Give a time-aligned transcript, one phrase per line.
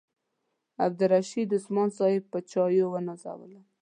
[0.85, 3.63] عبدالرشید عثمان صاحب په چایو ونازولم.